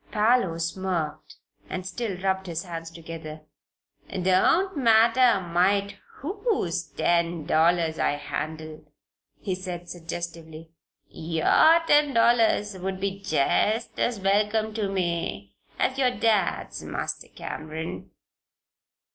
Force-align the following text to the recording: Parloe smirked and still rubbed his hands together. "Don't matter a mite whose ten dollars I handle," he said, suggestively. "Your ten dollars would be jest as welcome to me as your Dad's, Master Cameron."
Parloe 0.11 0.57
smirked 0.57 1.35
and 1.69 1.85
still 1.85 2.17
rubbed 2.23 2.47
his 2.47 2.63
hands 2.63 2.89
together. 2.89 3.41
"Don't 4.09 4.75
matter 4.75 5.19
a 5.21 5.39
mite 5.41 5.97
whose 6.23 6.87
ten 6.87 7.45
dollars 7.45 7.99
I 7.99 8.13
handle," 8.13 8.91
he 9.39 9.53
said, 9.53 9.87
suggestively. 9.87 10.71
"Your 11.07 11.81
ten 11.85 12.15
dollars 12.15 12.75
would 12.79 12.99
be 12.99 13.19
jest 13.21 13.99
as 13.99 14.19
welcome 14.19 14.73
to 14.73 14.89
me 14.89 15.55
as 15.77 15.99
your 15.99 16.09
Dad's, 16.17 16.81
Master 16.81 17.27
Cameron." 17.27 18.09